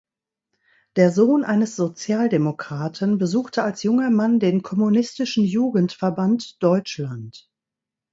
Der 0.95 1.11
Sohn 1.11 1.43
eines 1.43 1.75
Sozialdemokraten 1.75 3.19
besuchte 3.19 3.61
als 3.61 3.83
junger 3.83 4.09
Mann 4.09 4.39
den 4.39 4.63
Kommunistischen 4.63 5.43
Jugendverband 5.45 6.55
Deutschland. 6.63 7.47